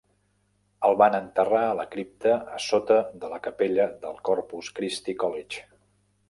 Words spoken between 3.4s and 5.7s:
capella del Corpus Christi College.